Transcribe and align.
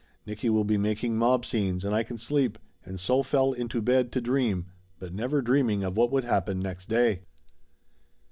Nicky 0.25 0.49
will 0.49 0.63
be 0.63 0.79
making 0.79 1.15
mob 1.15 1.45
scenes 1.45 1.85
and 1.85 1.93
I 1.93 2.01
can 2.01 2.17
sleep, 2.17 2.57
and 2.83 2.99
so 2.99 3.21
fell 3.21 3.53
into 3.53 3.83
bed 3.83 4.11
to 4.13 4.19
dream, 4.19 4.65
but 4.97 5.13
never 5.13 5.43
dreaming 5.43 5.83
of 5.83 5.95
what 5.95 6.11
would 6.11 6.23
happen 6.23 6.57
next 6.59 6.89
day. 6.89 7.21